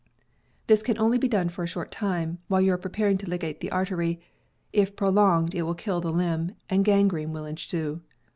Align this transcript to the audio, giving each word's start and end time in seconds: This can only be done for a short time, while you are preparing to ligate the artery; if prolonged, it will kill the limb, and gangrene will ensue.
This 0.65 0.81
can 0.81 0.97
only 0.97 1.19
be 1.19 1.27
done 1.27 1.47
for 1.47 1.61
a 1.63 1.67
short 1.67 1.91
time, 1.91 2.39
while 2.47 2.59
you 2.59 2.73
are 2.73 2.77
preparing 2.79 3.19
to 3.19 3.27
ligate 3.27 3.59
the 3.59 3.69
artery; 3.71 4.19
if 4.73 4.95
prolonged, 4.95 5.53
it 5.53 5.61
will 5.61 5.75
kill 5.75 6.01
the 6.01 6.11
limb, 6.11 6.53
and 6.71 6.83
gangrene 6.83 7.31
will 7.33 7.45
ensue. 7.45 8.01